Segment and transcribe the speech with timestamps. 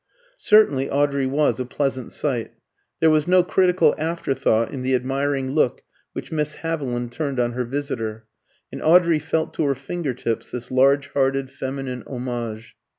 [0.39, 2.53] Certainly Audrey was a pleasant sight.
[3.01, 7.65] There was no critical afterthought in the admiring look which Miss Haviland turned on her
[7.65, 8.25] visitor,
[8.71, 12.75] and Audrey felt to her finger tips this large hearted feminine homage.